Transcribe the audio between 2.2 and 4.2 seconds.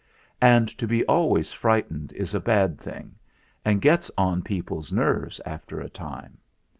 a bad thing and gets